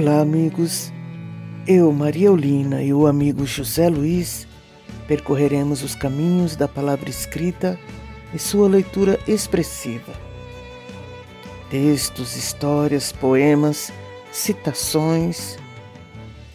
Olá, 0.00 0.22
amigos. 0.22 0.90
Eu, 1.66 1.92
Maria 1.92 2.28
Eulina 2.28 2.82
e 2.82 2.90
o 2.90 3.06
amigo 3.06 3.44
José 3.44 3.86
Luiz 3.90 4.48
percorreremos 5.06 5.82
os 5.82 5.94
caminhos 5.94 6.56
da 6.56 6.66
palavra 6.66 7.10
escrita 7.10 7.78
e 8.32 8.38
sua 8.38 8.66
leitura 8.66 9.20
expressiva. 9.28 10.10
Textos, 11.68 12.34
histórias, 12.34 13.12
poemas, 13.12 13.92
citações. 14.32 15.58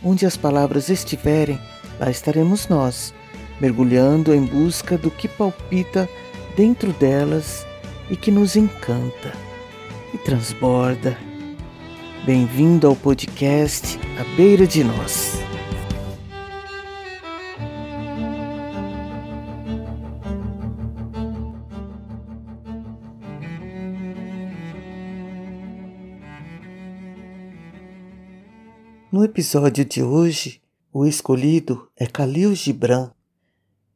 Onde 0.03 0.25
as 0.25 0.35
palavras 0.35 0.89
estiverem, 0.89 1.59
lá 1.99 2.09
estaremos 2.09 2.67
nós, 2.67 3.13
mergulhando 3.61 4.33
em 4.33 4.43
busca 4.43 4.97
do 4.97 5.11
que 5.11 5.27
palpita 5.27 6.09
dentro 6.57 6.91
delas 6.93 7.63
e 8.09 8.15
que 8.15 8.31
nos 8.31 8.55
encanta 8.55 9.31
e 10.15 10.17
transborda. 10.17 11.34
Bem-vindo 12.25 12.87
ao 12.87 12.95
podcast 12.95 13.99
À 14.19 14.35
Beira 14.35 14.65
de 14.65 14.83
Nós. 14.83 15.33
No 29.11 29.23
episódio 29.23 29.85
de 29.85 30.01
hoje, 30.01 30.59
o 30.91 31.05
escolhido 31.05 31.87
é 31.95 32.05
Khalil 32.07 32.55
Gibran, 32.55 33.11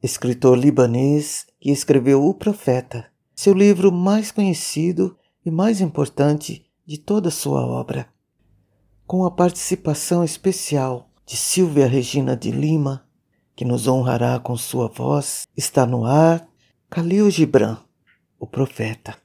escritor 0.03 0.55
libanês 0.55 1.47
que 1.59 1.71
escreveu 1.71 2.23
O 2.23 2.36
Profeta, 2.36 3.08
seu 3.36 3.55
livro 3.55 3.91
mais 3.91 4.31
conhecido 4.31 5.17
e 5.43 5.49
mais 5.49 5.81
importante 5.81 6.64
de 6.86 6.99
toda 6.99 7.31
sua 7.31 7.66
obra 7.66 8.08
com 9.09 9.25
a 9.25 9.31
participação 9.31 10.23
especial 10.23 11.09
de 11.25 11.35
Silvia 11.35 11.88
Regina 11.88 12.38
de 12.38 12.52
Lima, 12.52 13.03
que 13.55 13.65
nos 13.65 13.88
honrará 13.88 14.39
com 14.39 14.55
sua 14.55 14.88
voz, 14.88 15.47
está 15.57 15.83
no 15.83 16.05
ar 16.05 16.47
Khalil 16.91 17.31
Gibran, 17.31 17.80
o 18.39 18.45
profeta, 18.45 19.17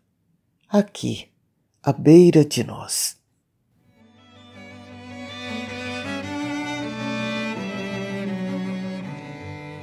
aqui, 0.70 1.28
à 1.82 1.92
beira 1.92 2.46
de 2.46 2.64
nós. 2.64 3.18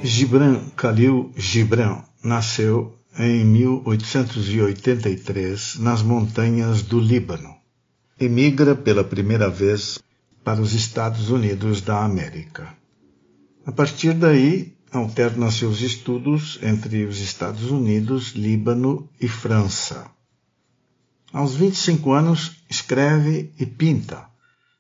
Gibran 0.02 0.72
Khalil 0.75 1.31
Gibran 1.38 2.03
nasceu 2.23 2.97
em 3.19 3.45
1883 3.45 5.75
nas 5.75 6.02
montanhas 6.02 6.81
do 6.81 6.99
Líbano 6.99 7.61
emigra 8.23 8.75
pela 8.75 9.03
primeira 9.03 9.50
vez 9.50 10.00
para 10.44 10.61
os 10.61 10.73
Estados 10.73 11.30
Unidos 11.30 11.81
da 11.81 12.03
América. 12.03 12.75
A 13.66 13.72
partir 13.72 14.13
daí, 14.13 14.75
alterna 14.91 15.50
seus 15.50 15.81
estudos 15.81 16.59
entre 16.61 17.05
os 17.05 17.19
Estados 17.19 17.72
Unidos, 17.72 18.33
Líbano 18.36 19.09
e 19.19 19.28
França. 19.28 20.05
Aos 21.33 21.55
25 21.55 22.11
anos, 22.11 22.63
escreve 22.69 23.51
e 23.59 23.66
pinta, 23.66 24.28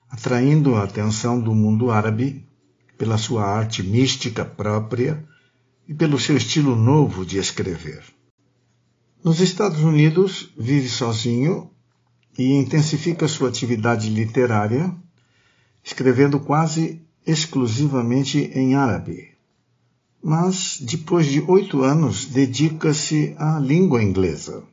atraindo 0.09 0.75
a 0.75 0.83
atenção 0.83 1.39
do 1.39 1.55
mundo 1.55 1.89
árabe 1.89 2.45
pela 2.95 3.17
sua 3.17 3.43
arte 3.43 3.81
mística 3.81 4.45
própria 4.45 5.25
e 5.87 5.93
pelo 5.95 6.19
seu 6.19 6.37
estilo 6.37 6.75
novo 6.75 7.25
de 7.25 7.39
escrever. 7.39 8.03
Nos 9.23 9.39
Estados 9.39 9.81
Unidos, 9.81 10.53
vive 10.57 10.89
sozinho 10.89 11.70
e 12.41 12.53
intensifica 12.53 13.27
sua 13.27 13.49
atividade 13.49 14.09
literária, 14.09 14.91
escrevendo 15.83 16.39
quase 16.39 16.99
exclusivamente 17.25 18.51
em 18.55 18.73
árabe. 18.73 19.29
Mas, 20.23 20.79
depois 20.81 21.27
de 21.27 21.39
oito 21.41 21.83
anos, 21.83 22.25
dedica-se 22.25 23.35
à 23.37 23.59
língua 23.59 24.01
inglesa. 24.01 24.63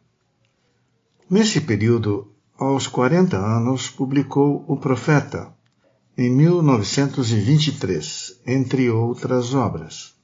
Nesse 1.28 1.60
período, 1.60 2.32
aos 2.58 2.86
40 2.86 3.36
anos, 3.36 3.90
publicou 3.90 4.64
O 4.66 4.78
Profeta, 4.78 5.52
em 6.16 6.30
1923, 6.30 8.40
entre 8.46 8.88
outras 8.90 9.52
obras. 9.54 10.14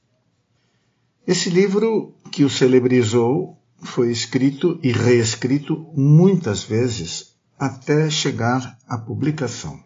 Esse 1.27 1.51
livro, 1.51 2.15
que 2.33 2.43
o 2.43 2.51
celebrizou, 2.51 3.59
foi 3.83 4.11
escrito 4.11 4.79
e 4.83 4.93
reescrito 4.93 5.87
muitas 5.95 6.65
vezes 6.65 7.34
até 7.59 8.11
chegar 8.11 8.79
à 8.89 8.99
publicação. 8.99 9.83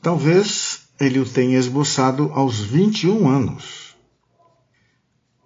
Talvez 0.00 0.88
ele 1.00 1.18
o 1.18 1.28
tenha 1.28 1.58
esboçado 1.58 2.30
aos 2.32 2.60
21 2.60 3.28
anos. 3.28 3.96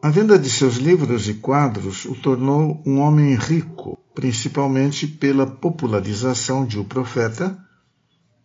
A 0.02 0.10
venda 0.10 0.38
de 0.38 0.50
seus 0.50 0.76
livros 0.76 1.28
e 1.28 1.34
quadros 1.34 2.04
o 2.04 2.14
tornou 2.14 2.82
um 2.84 2.98
homem 2.98 3.34
rico, 3.34 3.98
principalmente 4.14 5.06
pela 5.06 5.47
popularização 5.47 6.66
de 6.66 6.78
O 6.78 6.84
Profeta, 6.84 7.56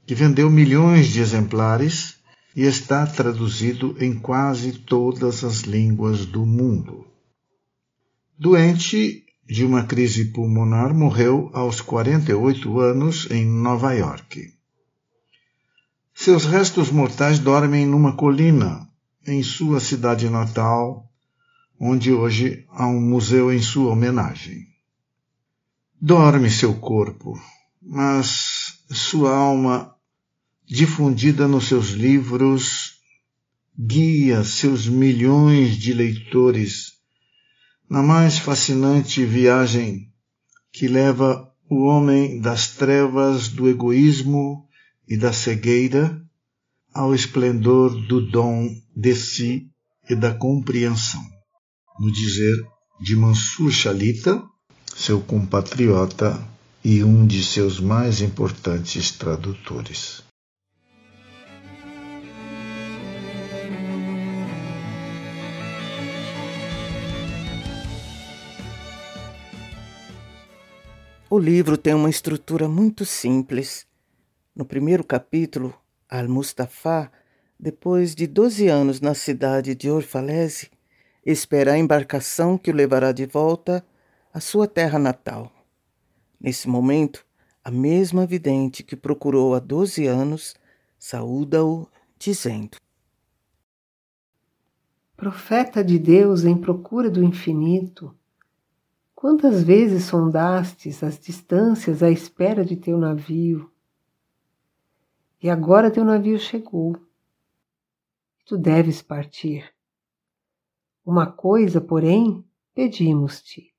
que 0.05 0.13
vendeu 0.13 0.49
milhões 0.49 1.07
de 1.07 1.19
exemplares 1.19 2.17
e 2.55 2.63
está 2.63 3.05
traduzido 3.05 3.95
em 3.99 4.13
quase 4.17 4.73
todas 4.79 5.43
as 5.43 5.61
línguas 5.61 6.25
do 6.25 6.45
mundo. 6.45 7.07
Doente 8.37 9.26
de 9.47 9.63
uma 9.63 9.85
crise 9.85 10.25
pulmonar, 10.25 10.93
morreu 10.93 11.49
aos 11.53 11.79
48 11.79 12.79
anos 12.79 13.27
em 13.31 13.45
Nova 13.45 13.93
York. 13.93 14.53
Seus 16.13 16.45
restos 16.45 16.91
mortais 16.91 17.39
dormem 17.39 17.85
numa 17.85 18.15
colina 18.15 18.87
em 19.25 19.41
sua 19.41 19.79
cidade 19.79 20.29
natal, 20.29 21.09
onde 21.79 22.11
hoje 22.11 22.65
há 22.69 22.87
um 22.87 22.99
museu 22.99 23.53
em 23.53 23.61
sua 23.61 23.91
homenagem. 23.91 24.67
Dorme 25.99 26.51
seu 26.51 26.73
corpo, 26.73 27.39
mas 27.81 28.83
sua 28.89 29.33
alma, 29.33 29.95
difundida 30.65 31.47
nos 31.47 31.67
seus 31.67 31.91
livros, 31.91 32.99
guia 33.77 34.43
seus 34.43 34.87
milhões 34.87 35.77
de 35.77 35.93
leitores 35.93 36.86
na 37.89 38.03
mais 38.03 38.37
fascinante 38.37 39.25
viagem 39.25 40.11
que 40.71 40.87
leva 40.87 41.49
o 41.69 41.83
homem 41.85 42.39
das 42.39 42.69
trevas 42.69 43.47
do 43.47 43.69
egoísmo 43.69 44.67
e 45.07 45.17
da 45.17 45.31
cegueira 45.31 46.21
ao 46.93 47.13
esplendor 47.13 47.89
do 48.07 48.21
dom 48.29 48.69
de 48.95 49.15
si 49.15 49.69
e 50.09 50.15
da 50.15 50.33
compreensão. 50.33 51.23
No 51.99 52.11
dizer 52.11 52.55
de 52.99 53.15
Mansur 53.15 53.71
Shalita, 53.71 54.43
seu 54.95 55.21
compatriota 55.21 56.41
e 56.83 57.03
um 57.03 57.25
de 57.25 57.43
seus 57.43 57.79
mais 57.79 58.21
importantes 58.21 59.11
tradutores. 59.11 60.26
O 71.29 71.37
livro 71.37 71.77
tem 71.77 71.93
uma 71.93 72.09
estrutura 72.09 72.69
muito 72.69 73.03
simples. 73.03 73.85
No 74.55 74.63
primeiro 74.63 75.03
capítulo, 75.03 75.73
Al-Mustafa, 76.07 77.11
depois 77.59 78.15
de 78.15 78.25
12 78.25 78.69
anos 78.69 79.01
na 79.01 79.13
cidade 79.13 79.75
de 79.75 79.91
Orfalese, 79.91 80.71
espera 81.25 81.73
a 81.73 81.77
embarcação 81.77 82.57
que 82.57 82.71
o 82.71 82.73
levará 82.73 83.11
de 83.11 83.25
volta 83.25 83.85
à 84.33 84.39
sua 84.39 84.69
terra 84.69 84.97
natal. 84.97 85.51
Nesse 86.39 86.69
momento, 86.69 87.25
a 87.61 87.69
mesma 87.69 88.25
vidente 88.25 88.81
que 88.81 88.95
procurou 88.95 89.53
há 89.53 89.59
12 89.59 90.07
anos 90.07 90.55
saúda-o, 90.97 91.89
dizendo: 92.17 92.77
Profeta 95.17 95.83
de 95.83 95.99
Deus 95.99 96.45
em 96.45 96.55
procura 96.55 97.09
do 97.09 97.21
infinito, 97.21 98.15
Quantas 99.19 99.63
vezes 99.63 100.03
sondastes 100.03 101.01
as 101.01 101.17
distâncias 101.17 102.03
à 102.03 102.11
espera 102.11 102.63
de 102.63 102.75
teu 102.75 102.99
navio? 102.99 103.71
E 105.41 105.49
agora 105.49 105.89
teu 105.89 106.05
navio 106.05 106.37
chegou. 106.37 106.95
Tu 108.45 108.55
deves 108.55 109.01
partir. 109.01 109.73
Uma 111.03 111.25
coisa, 111.25 111.81
porém, 111.81 112.45
pedimos-te. 112.75 113.73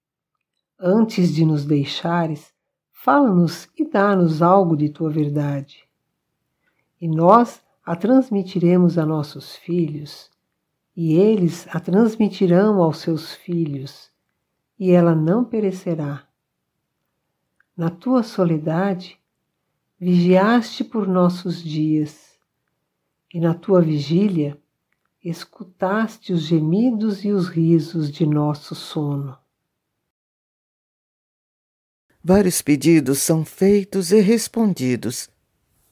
Antes 0.76 1.32
de 1.32 1.44
nos 1.44 1.64
deixares, 1.64 2.52
fala-nos 2.90 3.68
e 3.78 3.88
dá-nos 3.88 4.42
algo 4.42 4.76
de 4.76 4.88
tua 4.88 5.08
verdade. 5.08 5.88
E 7.00 7.06
nós 7.06 7.62
a 7.86 7.94
transmitiremos 7.94 8.98
a 8.98 9.06
nossos 9.06 9.54
filhos, 9.54 10.32
e 10.96 11.14
eles 11.14 11.64
a 11.70 11.78
transmitirão 11.78 12.82
aos 12.82 12.98
seus 12.98 13.34
filhos 13.34 14.10
e 14.78 14.90
ela 14.90 15.14
não 15.14 15.44
perecerá. 15.44 16.26
Na 17.76 17.90
tua 17.90 18.22
soledade, 18.22 19.18
vigiaste 19.98 20.84
por 20.84 21.06
nossos 21.06 21.62
dias, 21.62 22.38
e 23.32 23.40
na 23.40 23.54
tua 23.54 23.80
vigília 23.82 24.58
escutaste 25.22 26.32
os 26.32 26.42
gemidos 26.42 27.24
e 27.24 27.30
os 27.30 27.48
risos 27.48 28.10
de 28.10 28.24
nosso 28.24 28.74
sono. 28.74 29.36
Vários 32.22 32.62
pedidos 32.62 33.18
são 33.18 33.44
feitos 33.44 34.12
e 34.12 34.20
respondidos, 34.20 35.28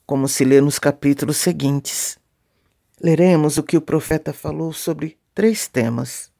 como 0.05 0.29
se 0.29 0.44
lê 0.44 0.61
nos 0.61 0.79
capítulos 0.79 1.37
seguintes. 1.37 2.19
Leremos 3.00 3.59
o 3.59 3.62
que 3.62 3.77
o 3.77 3.81
profeta 3.81 4.33
falou 4.33 4.73
sobre 4.73 5.19
três 5.35 5.69
temas, 5.69 6.33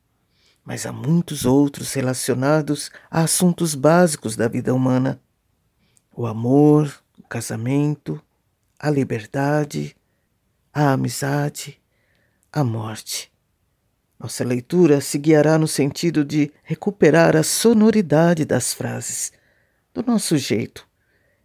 mas 0.66 0.84
há 0.84 0.92
muitos 0.92 1.46
outros 1.46 1.92
relacionados 1.92 2.90
a 3.08 3.20
assuntos 3.20 3.76
básicos 3.76 4.34
da 4.34 4.48
vida 4.48 4.74
humana: 4.74 5.20
o 6.12 6.26
amor, 6.26 6.92
o 7.16 7.22
casamento, 7.22 8.20
a 8.76 8.90
liberdade, 8.90 9.96
a 10.74 10.92
amizade, 10.92 11.80
a 12.52 12.64
morte. 12.64 13.32
Nossa 14.18 14.42
leitura 14.42 15.00
se 15.00 15.18
guiará 15.18 15.56
no 15.56 15.68
sentido 15.68 16.24
de 16.24 16.52
recuperar 16.64 17.36
a 17.36 17.44
sonoridade 17.44 18.44
das 18.44 18.74
frases, 18.74 19.32
do 19.94 20.02
nosso 20.02 20.36
jeito, 20.36 20.86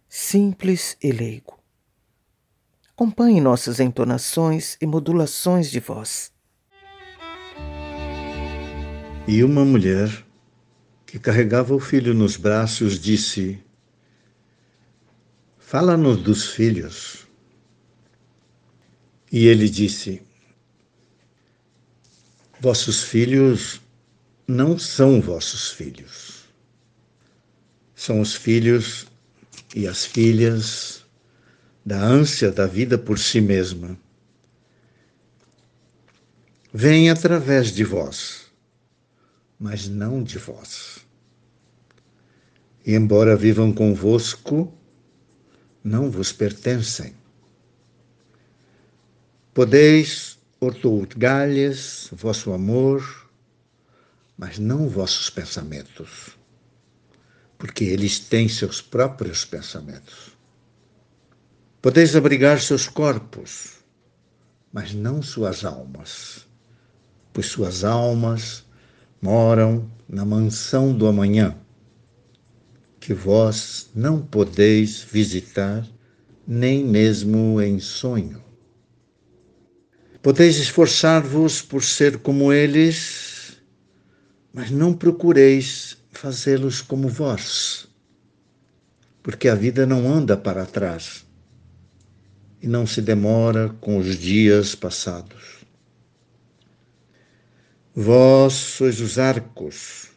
simples 0.08 0.96
e 1.00 1.12
leigo. 1.12 1.60
Acompanhe 2.90 3.40
nossas 3.40 3.78
entonações 3.78 4.76
e 4.80 4.86
modulações 4.86 5.70
de 5.70 5.80
voz. 5.80 6.31
E 9.26 9.44
uma 9.44 9.64
mulher 9.64 10.24
que 11.06 11.16
carregava 11.16 11.72
o 11.74 11.78
filho 11.78 12.12
nos 12.12 12.36
braços 12.36 12.98
disse: 12.98 13.62
Fala-nos 15.58 16.20
dos 16.20 16.48
filhos. 16.48 17.24
E 19.30 19.46
ele 19.46 19.68
disse: 19.68 20.20
Vossos 22.60 23.04
filhos 23.04 23.80
não 24.46 24.76
são 24.76 25.20
vossos 25.20 25.70
filhos. 25.70 26.42
São 27.94 28.20
os 28.20 28.34
filhos 28.34 29.06
e 29.72 29.86
as 29.86 30.04
filhas 30.04 31.04
da 31.86 32.00
ânsia 32.02 32.50
da 32.50 32.66
vida 32.66 32.98
por 32.98 33.20
si 33.20 33.40
mesma. 33.40 33.96
Vêm 36.74 37.08
através 37.08 37.72
de 37.72 37.84
vós, 37.84 38.41
mas 39.62 39.88
não 39.88 40.24
de 40.24 40.38
vós. 40.38 41.06
E 42.84 42.96
embora 42.96 43.36
vivam 43.36 43.72
convosco, 43.72 44.74
não 45.84 46.10
vos 46.10 46.32
pertencem. 46.32 47.14
Podeis 49.54 50.36
Otorgai-lhes 50.58 52.08
vosso 52.12 52.52
amor, 52.52 53.28
mas 54.36 54.58
não 54.58 54.88
vossos 54.88 55.30
pensamentos, 55.30 56.38
porque 57.56 57.84
eles 57.84 58.18
têm 58.18 58.48
seus 58.48 58.80
próprios 58.80 59.44
pensamentos. 59.44 60.36
Podeis 61.80 62.16
abrigar 62.16 62.60
seus 62.60 62.88
corpos, 62.88 63.74
mas 64.72 64.92
não 64.92 65.22
suas 65.22 65.64
almas, 65.64 66.46
pois 67.32 67.46
suas 67.46 67.84
almas 67.84 68.64
moram 69.22 69.88
na 70.08 70.24
mansão 70.24 70.92
do 70.92 71.06
amanhã, 71.06 71.56
que 72.98 73.14
vós 73.14 73.88
não 73.94 74.20
podeis 74.20 75.00
visitar 75.00 75.86
nem 76.46 76.84
mesmo 76.84 77.62
em 77.62 77.78
sonho. 77.78 78.42
Podeis 80.20 80.56
esforçar-vos 80.56 81.62
por 81.62 81.84
ser 81.84 82.18
como 82.18 82.52
eles, 82.52 83.56
mas 84.52 84.72
não 84.72 84.92
procureis 84.92 85.96
fazê-los 86.10 86.80
como 86.80 87.08
vós, 87.08 87.86
porque 89.22 89.48
a 89.48 89.54
vida 89.54 89.86
não 89.86 90.12
anda 90.12 90.36
para 90.36 90.66
trás 90.66 91.24
e 92.60 92.66
não 92.66 92.86
se 92.86 93.00
demora 93.00 93.68
com 93.80 93.98
os 93.98 94.18
dias 94.18 94.74
passados. 94.74 95.61
Vós 97.94 98.54
sois 98.54 99.02
os 99.02 99.18
arcos, 99.18 100.08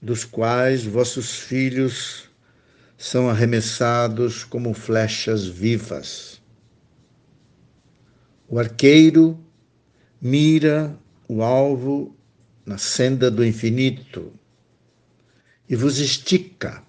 dos 0.00 0.26
quais 0.26 0.84
vossos 0.84 1.38
filhos 1.38 2.28
são 2.98 3.30
arremessados 3.30 4.44
como 4.44 4.74
flechas 4.74 5.46
vivas. 5.46 6.38
O 8.46 8.58
arqueiro 8.58 9.42
mira 10.20 10.94
o 11.26 11.42
alvo 11.42 12.14
na 12.66 12.76
senda 12.76 13.30
do 13.30 13.42
infinito 13.42 14.30
e 15.66 15.74
vos 15.74 16.00
estica 16.00 16.82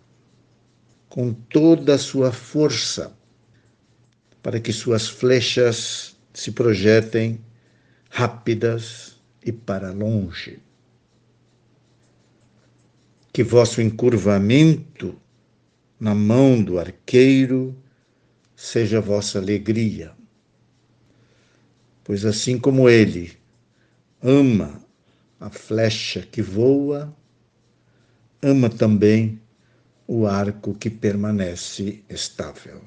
com 1.07 1.31
toda 1.31 1.95
a 1.95 1.98
sua 1.98 2.33
força 2.33 3.18
para 4.44 4.60
que 4.60 4.74
suas 4.74 5.07
flechas 5.07 6.18
se 6.33 6.51
projetem 6.51 7.39
rápidas 8.10 9.09
e 9.46 9.52
para 9.52 9.92
longe. 9.92 10.60
Que 13.32 13.44
vosso 13.44 13.82
encurvamento 13.82 15.20
na 16.00 16.16
mão 16.16 16.62
do 16.62 16.80
arqueiro 16.80 17.76
seja 18.56 19.00
vossa 19.00 19.40
alegria 19.40 20.18
pois 22.10 22.26
assim 22.26 22.58
como 22.58 22.90
ele 22.90 23.38
ama 24.20 24.82
a 25.40 25.48
flecha 25.48 26.24
que 26.24 26.42
voa, 26.42 27.16
ama 28.42 28.68
também 28.68 29.40
o 30.08 30.26
arco 30.26 30.74
que 30.74 30.90
permanece 30.90 32.04
estável. 32.10 32.81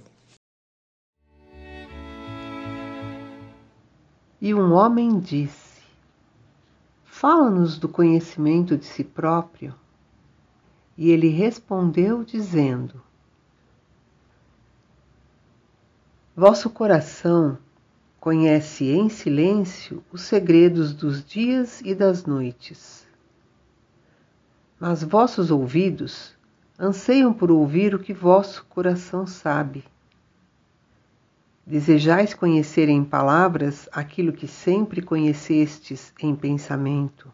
E 4.40 4.52
um 4.52 4.73
homem 4.73 5.21
disse: 5.21 5.62
Fala-nos 7.22 7.78
do 7.78 7.88
conhecimento 7.88 8.76
de 8.76 8.84
si 8.84 9.04
próprio. 9.04 9.72
E 10.98 11.08
ele 11.08 11.28
respondeu, 11.28 12.24
dizendo: 12.24 13.00
Vosso 16.34 16.68
coração 16.68 17.56
conhece 18.18 18.86
em 18.86 19.08
silêncio 19.08 20.02
os 20.10 20.22
segredos 20.22 20.92
dos 20.92 21.24
dias 21.24 21.80
e 21.82 21.94
das 21.94 22.26
noites. 22.26 23.06
Mas 24.80 25.04
vossos 25.04 25.52
ouvidos 25.52 26.34
anseiam 26.76 27.32
por 27.32 27.52
ouvir 27.52 27.94
o 27.94 28.00
que 28.00 28.12
vosso 28.12 28.64
coração 28.64 29.28
sabe. 29.28 29.84
Desejais 31.66 32.35
conhecer 32.35 32.88
em 32.88 33.04
palavras 33.04 33.88
aquilo 33.92 34.33
que 34.33 34.49
sempre 34.49 35.00
conhecestes 35.00 36.12
em 36.21 36.35
pensamento. 36.35 37.33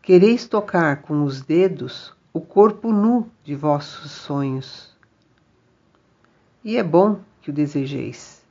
Quereis 0.00 0.46
tocar 0.46 1.02
com 1.02 1.24
os 1.24 1.42
dedos 1.42 2.14
o 2.32 2.40
corpo 2.40 2.92
nu 2.92 3.28
de 3.42 3.54
vossos 3.54 4.10
sonhos. 4.10 4.96
E 6.62 6.76
é 6.76 6.82
bom 6.82 7.20
que 7.40 7.50
o 7.50 7.52
desejeis 7.52 8.44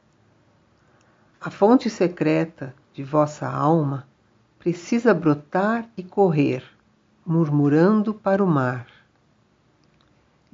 a 1.46 1.50
fonte 1.50 1.90
secreta 1.90 2.74
de 2.94 3.04
vossa 3.04 3.46
alma 3.46 4.08
precisa 4.58 5.14
brotar 5.14 5.90
e 5.98 6.02
correr, 6.02 6.64
murmurando 7.26 8.14
para 8.14 8.42
o 8.42 8.48
mar. 8.48 8.88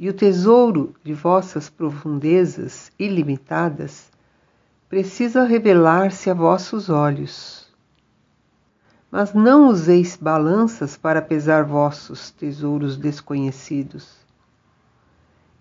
E 0.01 0.07
o 0.07 0.13
tesouro 0.13 0.95
de 1.03 1.13
vossas 1.13 1.69
profundezas 1.69 2.89
ilimitadas 2.97 4.09
precisa 4.87 5.43
revelar-se 5.43 6.29
a 6.29 6.33
vossos 6.33 6.89
olhos. 6.89 7.67
Mas 9.11 9.33
não 9.33 9.67
useis 9.67 10.15
balanças 10.15 10.95
para 10.95 11.21
pesar 11.21 11.65
vossos 11.65 12.31
tesouros 12.31 12.95
desconhecidos. 12.95 14.25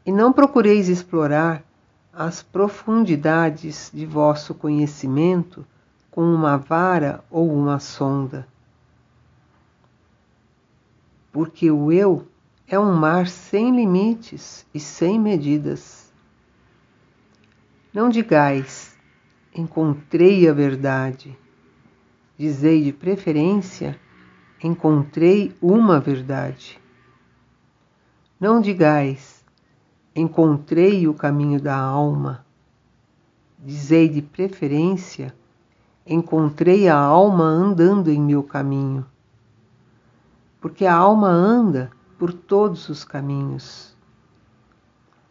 E 0.06 0.12
não 0.12 0.32
procureis 0.32 0.88
explorar 0.88 1.64
as 2.12 2.40
profundidades 2.40 3.90
de 3.92 4.06
vosso 4.06 4.54
conhecimento 4.54 5.66
com 6.12 6.22
uma 6.22 6.56
vara 6.56 7.24
ou 7.28 7.52
uma 7.52 7.80
sonda. 7.80 8.46
Porque 11.32 11.68
o 11.72 11.90
eu 11.90 12.24
é 12.70 12.78
um 12.78 12.92
mar 12.92 13.26
sem 13.26 13.74
limites 13.74 14.66
e 14.74 14.78
sem 14.78 15.18
medidas. 15.18 16.12
Não 17.92 18.10
digais, 18.10 18.94
encontrei 19.54 20.46
a 20.46 20.52
verdade. 20.52 21.36
Dizei 22.36 22.84
de 22.84 22.92
preferência, 22.92 23.98
encontrei 24.62 25.56
uma 25.62 25.98
verdade. 25.98 26.78
Não 28.38 28.60
digais, 28.60 29.42
encontrei 30.14 31.08
o 31.08 31.14
caminho 31.14 31.58
da 31.58 31.74
alma. 31.74 32.44
Dizei 33.58 34.10
de 34.10 34.20
preferência, 34.20 35.34
encontrei 36.06 36.86
a 36.86 36.96
alma 36.96 37.44
andando 37.44 38.10
em 38.10 38.20
meu 38.20 38.42
caminho. 38.42 39.06
Porque 40.60 40.84
a 40.84 40.94
alma 40.94 41.28
anda 41.28 41.90
por 42.18 42.32
todos 42.32 42.88
os 42.88 43.04
caminhos. 43.04 43.96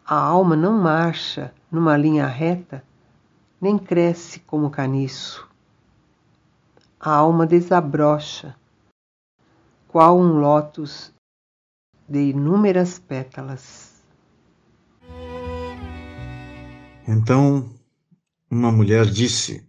A 0.06 0.15
alma 0.15 0.56
não 0.56 0.82
marcha 0.82 1.53
numa 1.70 1.98
linha 1.98 2.25
reta, 2.25 2.84
nem 3.60 3.77
cresce 3.77 4.39
como 4.39 4.70
caniço. 4.70 5.48
A 7.00 7.12
alma 7.12 7.46
desabrocha, 7.46 8.56
qual 9.88 10.17
um 10.17 10.39
lótus 10.39 11.13
de 12.08 12.29
inúmeras 12.29 12.98
pétalas. 12.98 14.01
Então 17.06 17.70
uma 18.50 18.72
mulher 18.72 19.06
disse: 19.06 19.67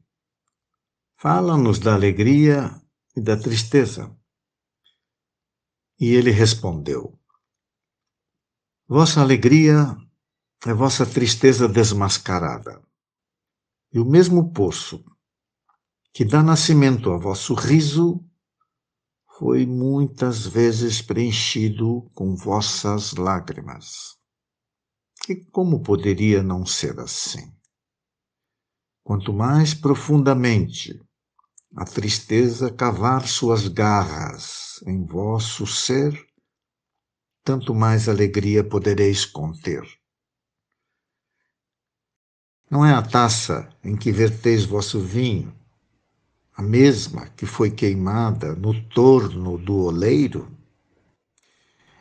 Fala-nos 1.17 1.81
da 1.81 1.95
alegria 1.95 2.81
e 3.17 3.21
da 3.21 3.37
tristeza. 3.37 4.18
E 6.01 6.15
ele 6.15 6.31
respondeu: 6.31 7.19
Vossa 8.87 9.21
alegria 9.21 9.97
é 10.67 10.73
vossa 10.73 11.05
tristeza 11.05 11.69
desmascarada. 11.69 12.83
E 13.93 13.99
o 13.99 14.05
mesmo 14.05 14.53
poço 14.53 15.05
que 16.13 16.25
dá 16.25 16.43
nascimento 16.43 17.13
a 17.13 17.19
vosso 17.19 17.55
riso 17.55 18.25
foi 19.39 19.65
muitas 19.67 20.47
vezes 20.47 21.01
preenchido 21.01 22.11
com 22.15 22.35
vossas 22.35 23.13
lágrimas. 23.13 24.19
E 25.29 25.37
como 25.37 25.83
poderia 25.83 26.43
não 26.43 26.67
ser 26.67 26.99
assim? 26.99 27.53
Quanto 29.05 29.33
mais 29.33 29.75
profundamente 29.75 31.01
a 31.77 31.85
tristeza 31.85 32.71
cavar 32.71 33.29
suas 33.29 33.69
garras 33.69 34.83
em 34.87 35.05
vosso 35.05 35.67
ser, 35.67 36.27
tanto 37.45 37.75
mais 37.75 38.09
alegria 38.09 38.65
podereis 38.65 39.25
conter. 39.25 39.83
Não 42.71 42.85
é 42.85 42.93
a 42.93 43.03
taça 43.03 43.69
em 43.83 43.97
que 43.97 44.13
verteis 44.13 44.65
vosso 44.65 45.01
vinho, 45.01 45.55
a 46.55 46.63
mesma 46.63 47.29
que 47.29 47.47
foi 47.47 47.71
queimada 47.71 48.55
no 48.55 48.75
torno 48.89 49.57
do 49.57 49.77
oleiro? 49.85 50.51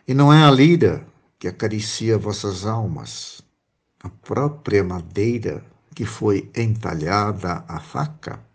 E 0.08 0.14
não 0.14 0.32
é 0.34 0.44
a 0.44 0.52
lira 0.52 1.08
que 1.38 1.48
acaricia 1.48 2.18
vossas 2.18 2.66
almas, 2.66 3.42
a 4.00 4.10
própria 4.10 4.84
madeira 4.84 5.64
que 5.94 6.06
foi 6.06 6.52
entalhada 6.56 7.64
a 7.68 7.80
faca? 7.80 8.46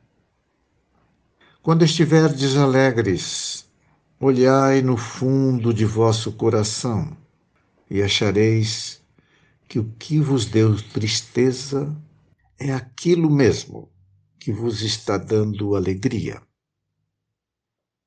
Quando 1.62 1.84
estiverdes 1.84 2.56
alegres, 2.56 3.70
olhai 4.18 4.82
no 4.82 4.96
fundo 4.96 5.72
de 5.72 5.84
vosso 5.84 6.32
coração 6.32 7.16
e 7.88 8.02
achareis 8.02 9.00
que 9.68 9.78
o 9.78 9.84
que 9.92 10.18
vos 10.18 10.44
deu 10.44 10.76
tristeza 10.90 11.96
é 12.58 12.72
aquilo 12.72 13.30
mesmo 13.30 13.88
que 14.40 14.52
vos 14.52 14.82
está 14.82 15.16
dando 15.16 15.76
alegria. 15.76 16.42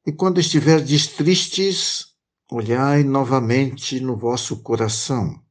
E 0.06 0.12
quando 0.12 0.42
estiverdes 0.42 1.08
tristes, 1.08 2.14
olhai 2.52 3.04
novamente 3.04 4.02
no 4.02 4.18
vosso 4.18 4.62
coração 4.62 5.42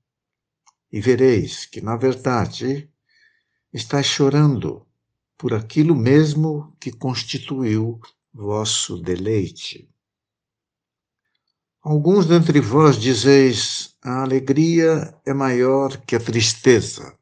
e 0.93 1.01
vereis 1.01 1.65
que, 1.65 1.81
na 1.81 1.97
verdade, 1.97 2.89
Estás 3.75 4.07
chorando 4.07 4.87
por 5.45 5.53
aquilo 5.53 5.95
mesmo 5.95 6.75
que 6.81 6.91
constituiu 6.91 8.01
vosso 8.33 8.97
deleite. 8.97 9.87
Alguns 11.83 12.25
dentre 12.25 12.63
vós 12.63 12.99
dizeis: 12.99 13.95
a 14.03 14.23
alegria 14.23 15.15
é 15.23 15.35
maior 15.35 15.99
que 15.99 16.17
a 16.17 16.19
tristeza. 16.19 17.15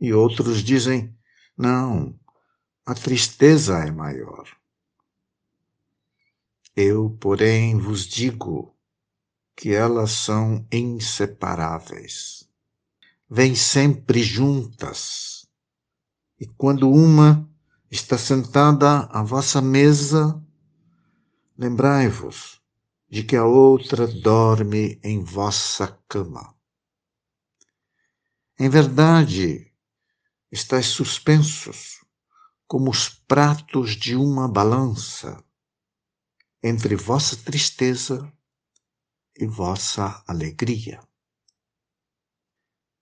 E 0.00 0.14
outros 0.14 0.62
dizem: 0.64 1.14
não, 1.54 2.18
a 2.86 2.94
tristeza 2.94 3.80
é 3.80 3.90
maior. 3.90 4.48
Eu, 6.74 7.10
porém, 7.20 7.76
vos 7.76 8.06
digo 8.06 8.74
que 9.54 9.74
elas 9.74 10.10
são 10.10 10.66
inseparáveis 10.72 12.48
vêm 13.28 13.54
sempre 13.54 14.22
juntas. 14.22 15.43
E 16.44 16.46
quando 16.58 16.90
uma 16.90 17.50
está 17.90 18.18
sentada 18.18 19.04
à 19.04 19.22
vossa 19.22 19.62
mesa, 19.62 20.38
lembrai-vos 21.56 22.60
de 23.08 23.24
que 23.24 23.34
a 23.34 23.46
outra 23.46 24.06
dorme 24.06 25.00
em 25.02 25.24
vossa 25.24 25.98
cama. 26.06 26.54
Em 28.58 28.68
verdade, 28.68 29.72
estáis 30.52 30.84
suspensos 30.88 32.04
como 32.66 32.90
os 32.90 33.08
pratos 33.08 33.92
de 33.96 34.14
uma 34.14 34.46
balança 34.46 35.42
entre 36.62 36.94
vossa 36.94 37.38
tristeza 37.38 38.30
e 39.34 39.46
vossa 39.46 40.22
alegria. 40.26 41.00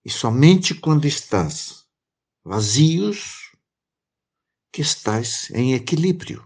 E 0.04 0.10
somente 0.10 0.76
quando 0.76 1.06
estás 1.06 1.81
vazios 2.44 3.52
que 4.72 4.80
estás 4.80 5.50
em 5.50 5.74
equilíbrio. 5.74 6.44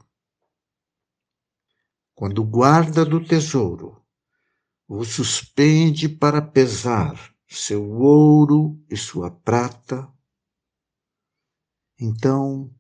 Quando 2.15 2.41
o 2.41 2.47
guarda 2.47 3.05
do 3.05 3.25
tesouro 3.25 4.03
vos 4.88 5.09
suspende 5.09 6.09
para 6.09 6.41
pesar 6.43 7.35
seu 7.49 7.88
ouro 7.99 8.83
e 8.91 8.97
sua 8.97 9.31
prata, 9.31 10.12
então 11.99 12.75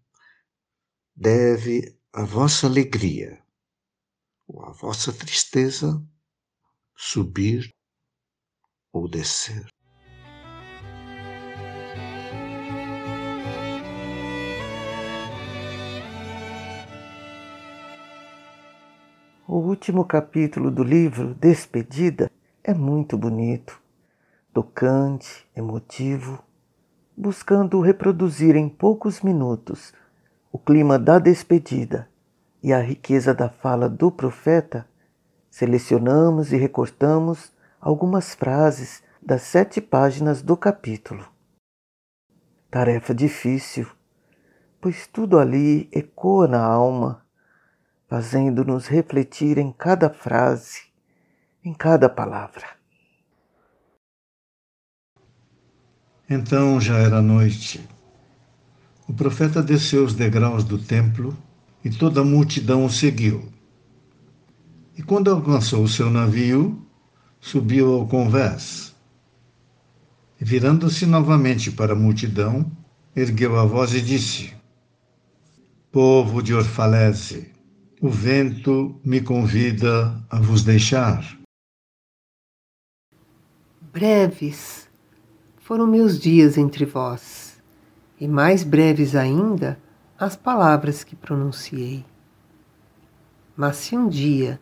deve 1.14 1.98
a 2.12 2.24
vossa 2.24 2.66
alegria 2.66 3.42
ou 4.46 4.64
a 4.64 4.72
vossa 4.72 5.12
tristeza 5.12 6.04
subir 6.96 7.74
ou 8.92 9.08
descer. 9.08 9.75
O 19.48 19.58
último 19.58 20.04
capítulo 20.04 20.72
do 20.72 20.82
livro, 20.82 21.32
Despedida, 21.34 22.28
é 22.64 22.74
muito 22.74 23.16
bonito, 23.16 23.80
tocante, 24.52 25.46
emotivo, 25.54 26.42
buscando 27.16 27.80
reproduzir 27.80 28.56
em 28.56 28.68
poucos 28.68 29.20
minutos 29.20 29.94
o 30.50 30.58
clima 30.58 30.98
da 30.98 31.20
despedida 31.20 32.08
e 32.60 32.72
a 32.72 32.80
riqueza 32.80 33.32
da 33.32 33.48
fala 33.48 33.88
do 33.88 34.10
profeta. 34.10 34.84
Selecionamos 35.48 36.52
e 36.52 36.56
recortamos 36.56 37.52
algumas 37.80 38.34
frases 38.34 39.00
das 39.24 39.42
sete 39.42 39.80
páginas 39.80 40.42
do 40.42 40.56
capítulo. 40.56 41.24
Tarefa 42.68 43.14
difícil, 43.14 43.86
pois 44.80 45.06
tudo 45.06 45.38
ali 45.38 45.88
ecoa 45.92 46.48
na 46.48 46.64
alma 46.64 47.24
fazendo-nos 48.08 48.86
refletir 48.86 49.58
em 49.58 49.72
cada 49.72 50.08
frase, 50.08 50.82
em 51.64 51.74
cada 51.74 52.08
palavra. 52.08 52.66
Então 56.28 56.80
já 56.80 56.98
era 56.98 57.20
noite. 57.22 57.80
O 59.08 59.12
profeta 59.12 59.62
desceu 59.62 60.04
os 60.04 60.14
degraus 60.14 60.64
do 60.64 60.78
templo 60.78 61.36
e 61.84 61.90
toda 61.90 62.20
a 62.20 62.24
multidão 62.24 62.84
o 62.84 62.90
seguiu. 62.90 63.48
E 64.96 65.02
quando 65.02 65.30
alcançou 65.30 65.84
o 65.84 65.88
seu 65.88 66.10
navio, 66.10 66.84
subiu 67.40 67.92
ao 67.92 68.06
convés. 68.08 68.94
E 70.40 70.44
virando-se 70.44 71.06
novamente 71.06 71.70
para 71.70 71.92
a 71.92 71.96
multidão, 71.96 72.70
ergueu 73.14 73.58
a 73.58 73.64
voz 73.64 73.94
e 73.94 74.00
disse: 74.00 74.52
Povo 75.92 76.42
de 76.42 76.54
Orfalese, 76.54 77.55
o 78.00 78.10
vento 78.10 79.00
me 79.04 79.20
convida 79.20 80.22
a 80.28 80.38
vos 80.38 80.62
deixar. 80.62 81.38
Breves 83.80 84.88
foram 85.56 85.86
meus 85.86 86.18
dias 86.18 86.58
entre 86.58 86.84
vós, 86.84 87.60
e 88.20 88.28
mais 88.28 88.62
breves 88.62 89.14
ainda 89.14 89.78
as 90.18 90.36
palavras 90.36 91.02
que 91.02 91.16
pronunciei. 91.16 92.04
Mas 93.56 93.76
se 93.76 93.96
um 93.96 94.08
dia 94.08 94.60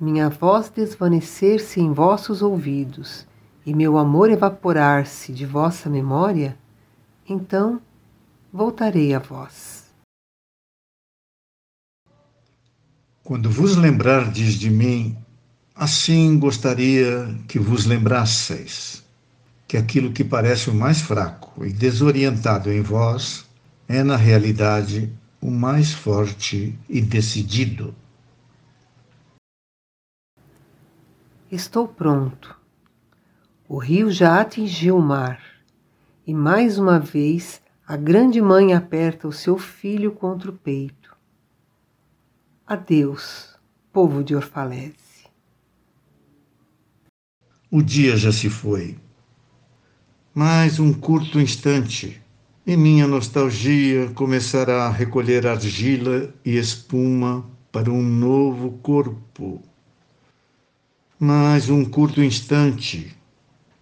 minha 0.00 0.28
voz 0.30 0.70
desvanecer-se 0.70 1.80
em 1.80 1.92
vossos 1.92 2.42
ouvidos 2.42 3.26
e 3.64 3.74
meu 3.74 3.98
amor 3.98 4.30
evaporar-se 4.30 5.32
de 5.32 5.46
vossa 5.46 5.88
memória, 5.88 6.58
então 7.28 7.80
voltarei 8.52 9.14
a 9.14 9.18
vós. 9.18 9.81
Quando 13.24 13.48
vos 13.48 13.76
lembrardes 13.76 14.54
de 14.54 14.68
mim, 14.68 15.16
assim 15.76 16.36
gostaria 16.40 17.32
que 17.46 17.56
vos 17.56 17.86
lembrasseis 17.86 19.04
que 19.68 19.76
aquilo 19.76 20.12
que 20.12 20.24
parece 20.24 20.68
o 20.68 20.74
mais 20.74 21.00
fraco 21.00 21.64
e 21.64 21.72
desorientado 21.72 22.70
em 22.70 22.82
vós 22.82 23.46
é, 23.88 24.02
na 24.02 24.16
realidade, 24.16 25.12
o 25.40 25.52
mais 25.52 25.92
forte 25.92 26.76
e 26.88 27.00
decidido. 27.00 27.94
Estou 31.48 31.86
pronto. 31.86 32.56
O 33.68 33.78
rio 33.78 34.10
já 34.10 34.40
atingiu 34.40 34.96
o 34.96 35.02
mar, 35.02 35.40
e 36.26 36.34
mais 36.34 36.76
uma 36.76 36.98
vez 36.98 37.62
a 37.86 37.96
grande 37.96 38.42
mãe 38.42 38.74
aperta 38.74 39.28
o 39.28 39.32
seu 39.32 39.56
filho 39.56 40.10
contra 40.10 40.50
o 40.50 40.54
peito. 40.54 41.11
Adeus, 42.72 43.54
povo 43.92 44.24
de 44.24 44.34
Orfalese. 44.34 45.26
O 47.70 47.82
dia 47.82 48.16
já 48.16 48.32
se 48.32 48.48
foi. 48.48 48.96
Mais 50.34 50.80
um 50.80 50.90
curto 50.90 51.38
instante 51.38 52.22
e 52.66 52.74
minha 52.74 53.06
nostalgia 53.06 54.10
começará 54.14 54.86
a 54.86 54.90
recolher 54.90 55.46
argila 55.46 56.32
e 56.42 56.56
espuma 56.56 57.44
para 57.70 57.90
um 57.90 58.02
novo 58.02 58.70
corpo. 58.78 59.60
Mais 61.20 61.68
um 61.68 61.84
curto 61.84 62.22
instante, 62.22 63.14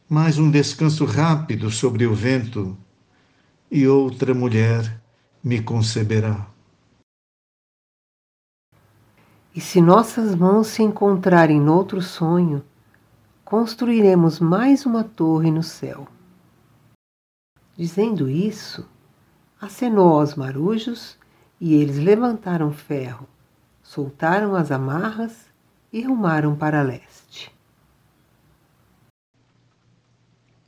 mais 0.08 0.36
um 0.36 0.50
descanso 0.50 1.04
rápido 1.04 1.70
sobre 1.70 2.06
o 2.06 2.12
vento, 2.12 2.76
e 3.70 3.86
outra 3.86 4.34
mulher 4.34 5.00
me 5.44 5.62
conceberá. 5.62 6.49
E 9.54 9.60
se 9.60 9.80
nossas 9.80 10.34
mãos 10.34 10.68
se 10.68 10.82
encontrarem 10.82 11.60
noutro 11.60 12.00
sonho, 12.00 12.64
construiremos 13.44 14.38
mais 14.38 14.86
uma 14.86 15.02
torre 15.02 15.50
no 15.50 15.62
céu. 15.62 16.06
Dizendo 17.76 18.30
isso, 18.30 18.86
acenou 19.60 20.20
aos 20.20 20.36
marujos 20.36 21.18
e 21.60 21.74
eles 21.74 21.98
levantaram 21.98 22.72
ferro, 22.72 23.28
soltaram 23.82 24.54
as 24.54 24.70
amarras 24.70 25.32
e 25.92 26.00
rumaram 26.02 26.54
para 26.54 26.82
leste. 26.82 27.52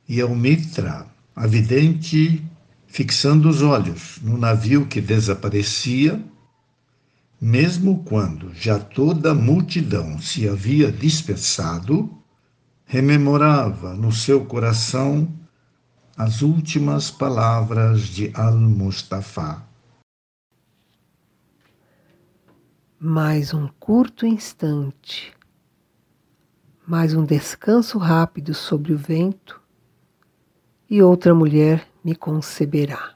E 0.09 0.19
ao 0.19 0.35
Mitra, 0.35 1.07
a 1.33 1.47
vidente, 1.47 2.43
fixando 2.85 3.47
os 3.47 3.61
olhos 3.61 4.19
no 4.21 4.37
navio 4.37 4.85
que 4.85 4.99
desaparecia, 4.99 6.21
mesmo 7.43 8.05
quando 8.05 8.53
já 8.53 8.79
toda 8.79 9.31
a 9.31 9.35
multidão 9.35 10.17
se 10.17 10.47
havia 10.47 10.89
dispersado, 10.89 12.09
rememorava 12.85 13.93
no 13.93 14.13
seu 14.13 14.45
coração 14.45 15.27
as 16.15 16.41
últimas 16.41 17.11
palavras 17.11 18.03
de 18.03 18.31
Al-Mustafa. 18.33 19.61
Mais 22.97 23.53
um 23.53 23.67
curto 23.77 24.25
instante, 24.25 25.33
mais 26.87 27.13
um 27.13 27.25
descanso 27.25 27.97
rápido 27.97 28.53
sobre 28.53 28.93
o 28.93 28.97
vento, 28.97 29.61
e 30.89 31.01
outra 31.01 31.35
mulher 31.35 31.85
me 32.01 32.15
conceberá. 32.15 33.15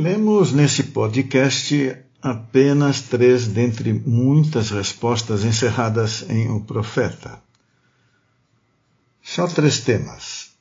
Lemos 0.00 0.50
nesse 0.50 0.84
podcast 0.84 1.94
apenas 2.22 3.02
três 3.02 3.46
dentre 3.46 3.92
muitas 3.92 4.70
respostas 4.70 5.44
encerradas 5.44 6.24
em 6.30 6.50
O 6.50 6.62
Profeta. 6.62 7.38
Só 9.22 9.46
três 9.46 9.80
temas. 9.80 10.52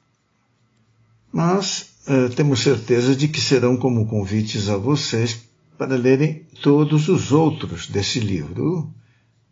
Mas 1.31 1.91
eh, 2.05 2.27
temos 2.35 2.59
certeza 2.59 3.15
de 3.15 3.29
que 3.29 3.39
serão 3.39 3.77
como 3.77 4.07
convites 4.07 4.67
a 4.67 4.75
vocês 4.75 5.39
para 5.77 5.95
lerem 5.95 6.45
todos 6.61 7.07
os 7.07 7.31
outros 7.31 7.87
desse 7.87 8.19
livro 8.19 8.93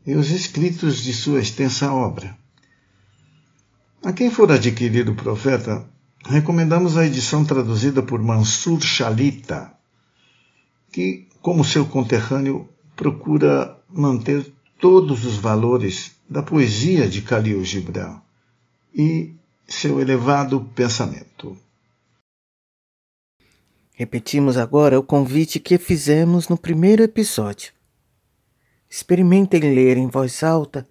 e 0.05 0.15
os 0.15 0.31
escritos 0.31 1.01
de 1.01 1.13
sua 1.13 1.39
extensa 1.39 1.93
obra. 1.93 2.37
A 4.03 4.11
quem 4.11 4.29
for 4.29 4.51
adquirir 4.51 5.07
o 5.07 5.15
Profeta, 5.15 5.87
recomendamos 6.25 6.97
a 6.97 7.05
edição 7.05 7.45
traduzida 7.45 8.03
por 8.03 8.21
Mansur 8.21 8.81
Shalita, 8.81 9.76
que, 10.97 11.27
como 11.43 11.63
seu 11.63 11.85
conterrâneo, 11.85 12.67
procura 12.95 13.79
manter 13.87 14.51
todos 14.79 15.25
os 15.25 15.37
valores 15.37 16.15
da 16.27 16.41
poesia 16.41 17.07
de 17.07 17.21
Khalil 17.21 17.63
Gibran 17.63 18.19
e 18.91 19.35
seu 19.67 20.01
elevado 20.01 20.59
pensamento. 20.73 21.55
Repetimos 23.93 24.57
agora 24.57 24.99
o 24.99 25.03
convite 25.03 25.59
que 25.59 25.77
fizemos 25.77 26.49
no 26.49 26.57
primeiro 26.57 27.03
episódio. 27.03 27.73
Experimentem 28.89 29.59
ler 29.59 29.97
em 29.97 30.07
voz 30.07 30.41
alta 30.41 30.89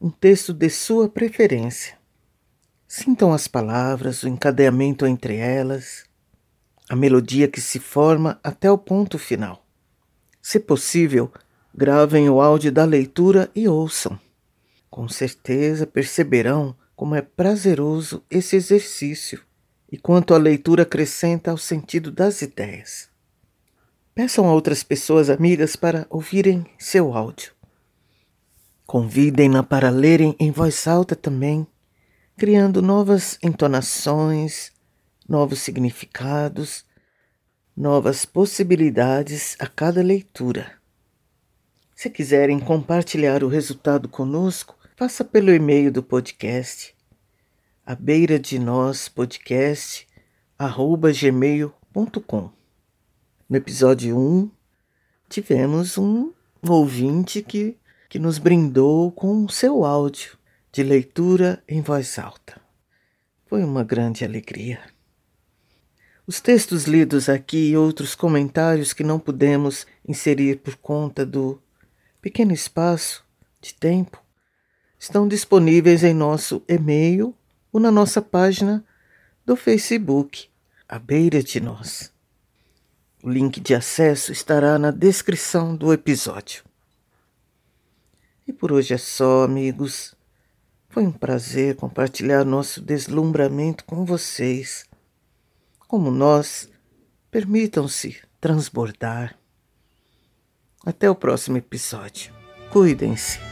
um 0.00 0.08
texto 0.08 0.52
de 0.54 0.70
sua 0.70 1.08
preferência. 1.08 1.98
Sintam 2.86 3.32
as 3.32 3.48
palavras, 3.48 4.22
o 4.22 4.28
encadeamento 4.28 5.04
entre 5.04 5.34
elas 5.34 6.04
a 6.88 6.96
melodia 6.96 7.48
que 7.48 7.60
se 7.60 7.78
forma 7.78 8.38
até 8.42 8.70
o 8.70 8.78
ponto 8.78 9.18
final. 9.18 9.64
Se 10.40 10.58
possível, 10.58 11.32
gravem 11.74 12.28
o 12.28 12.40
áudio 12.40 12.72
da 12.72 12.84
leitura 12.84 13.50
e 13.54 13.68
ouçam. 13.68 14.18
Com 14.90 15.08
certeza 15.08 15.86
perceberão 15.86 16.76
como 16.94 17.14
é 17.14 17.22
prazeroso 17.22 18.22
esse 18.30 18.56
exercício 18.56 19.40
e 19.90 19.96
quanto 19.96 20.34
a 20.34 20.38
leitura 20.38 20.82
acrescenta 20.82 21.50
ao 21.50 21.58
sentido 21.58 22.10
das 22.10 22.42
ideias. 22.42 23.08
Peçam 24.14 24.48
a 24.48 24.52
outras 24.52 24.82
pessoas 24.82 25.30
amigas 25.30 25.76
para 25.76 26.06
ouvirem 26.10 26.66
seu 26.78 27.14
áudio. 27.14 27.52
Convidem-na 28.86 29.62
para 29.62 29.90
lerem 29.90 30.34
em 30.38 30.50
voz 30.50 30.86
alta 30.86 31.14
também, 31.14 31.66
criando 32.36 32.82
novas 32.82 33.38
entonações, 33.42 34.71
novos 35.32 35.60
significados, 35.60 36.84
novas 37.74 38.26
possibilidades 38.26 39.56
a 39.58 39.66
cada 39.66 40.02
leitura. 40.02 40.72
Se 41.96 42.10
quiserem 42.10 42.60
compartilhar 42.60 43.42
o 43.42 43.48
resultado 43.48 44.10
conosco, 44.10 44.76
faça 44.94 45.24
pelo 45.24 45.50
e-mail 45.50 45.90
do 45.90 46.02
podcast, 46.02 46.94
a 47.86 47.94
beira 47.94 48.38
de 48.38 48.58
nós 48.58 49.08
podcast, 49.08 50.06
arroba 50.58 51.10
gmail.com. 51.10 52.50
No 53.48 53.56
episódio 53.56 54.18
1, 54.18 54.50
tivemos 55.30 55.96
um 55.96 56.30
ouvinte 56.68 57.40
que, 57.40 57.78
que 58.10 58.18
nos 58.18 58.36
brindou 58.36 59.10
com 59.10 59.46
o 59.46 59.50
seu 59.50 59.82
áudio 59.82 60.36
de 60.70 60.82
leitura 60.82 61.64
em 61.66 61.80
voz 61.80 62.18
alta. 62.18 62.60
Foi 63.46 63.64
uma 63.64 63.82
grande 63.82 64.26
alegria. 64.26 64.92
Os 66.24 66.40
textos 66.40 66.84
lidos 66.84 67.28
aqui 67.28 67.70
e 67.70 67.76
outros 67.76 68.14
comentários 68.14 68.92
que 68.92 69.02
não 69.02 69.18
pudemos 69.18 69.84
inserir 70.06 70.60
por 70.60 70.76
conta 70.76 71.26
do 71.26 71.60
pequeno 72.20 72.52
espaço 72.52 73.24
de 73.60 73.74
tempo 73.74 74.22
estão 74.96 75.26
disponíveis 75.26 76.04
em 76.04 76.14
nosso 76.14 76.62
e-mail 76.68 77.34
ou 77.72 77.80
na 77.80 77.90
nossa 77.90 78.22
página 78.22 78.84
do 79.44 79.56
Facebook, 79.56 80.48
à 80.88 80.96
beira 80.96 81.42
de 81.42 81.58
nós. 81.58 82.12
O 83.20 83.28
link 83.28 83.58
de 83.58 83.74
acesso 83.74 84.30
estará 84.30 84.78
na 84.78 84.92
descrição 84.92 85.74
do 85.74 85.92
episódio. 85.92 86.62
E 88.46 88.52
por 88.52 88.70
hoje 88.70 88.94
é 88.94 88.98
só, 88.98 89.42
amigos. 89.42 90.14
Foi 90.88 91.02
um 91.02 91.12
prazer 91.12 91.74
compartilhar 91.74 92.44
nosso 92.44 92.80
deslumbramento 92.80 93.84
com 93.84 94.04
vocês 94.04 94.84
como 95.92 96.10
nós, 96.10 96.70
permitam-se 97.30 98.16
transbordar. 98.40 99.38
Até 100.86 101.10
o 101.10 101.14
próximo 101.14 101.58
episódio. 101.58 102.32
Cuidem-se. 102.70 103.51